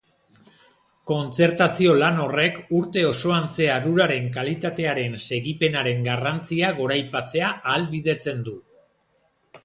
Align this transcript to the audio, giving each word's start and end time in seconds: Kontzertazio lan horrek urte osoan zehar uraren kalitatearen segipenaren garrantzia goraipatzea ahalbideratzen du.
Kontzertazio 1.09 1.91
lan 2.03 2.15
horrek 2.21 2.55
urte 2.77 3.03
osoan 3.09 3.43
zehar 3.57 3.85
uraren 3.91 4.25
kalitatearen 4.37 5.17
segipenaren 5.25 6.01
garrantzia 6.07 6.71
goraipatzea 6.79 7.51
ahalbideratzen 7.75 8.41
du. 8.49 8.55